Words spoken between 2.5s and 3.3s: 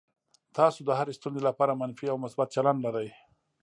چلند لرئ.